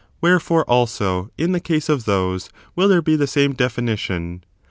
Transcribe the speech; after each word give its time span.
Wherefore, 0.19 0.65
also, 0.67 1.29
in 1.37 1.51
the 1.51 1.59
case 1.59 1.87
of 1.87 2.05
those 2.05 2.49
will 2.75 2.87
there 2.87 3.03
be 3.03 3.15
the 3.15 3.27
same 3.27 3.53
definition. 3.53 4.43